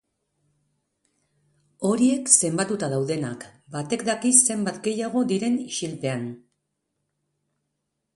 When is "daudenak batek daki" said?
2.93-4.31